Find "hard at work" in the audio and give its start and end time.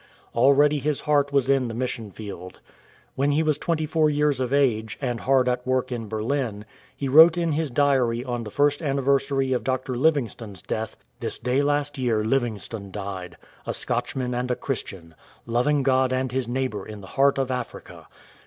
5.19-5.91